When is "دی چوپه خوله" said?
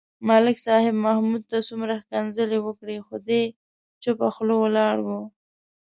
3.27-4.55